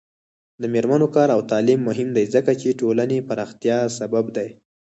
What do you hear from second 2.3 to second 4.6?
ځکه چې ټولنې پراختیا سبب دی.